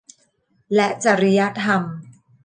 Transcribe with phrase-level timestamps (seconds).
[0.73, 1.81] และจริยธรรม